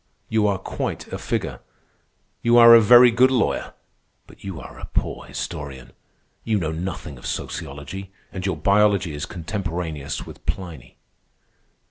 [0.29, 1.59] You are quite a figure.
[2.41, 3.75] You are a very good lawyer,
[4.25, 5.93] but you are a poor historian,
[6.43, 10.97] you know nothing of sociology, and your biology is contemporaneous with Pliny."